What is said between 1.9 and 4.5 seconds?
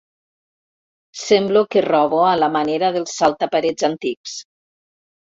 robo a la manera dels salta-parets antics.